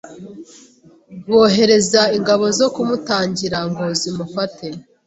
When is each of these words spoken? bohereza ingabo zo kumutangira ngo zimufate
bohereza 1.29 2.01
ingabo 2.17 2.45
zo 2.57 2.67
kumutangira 2.73 3.59
ngo 3.69 3.83
zimufate 3.99 4.67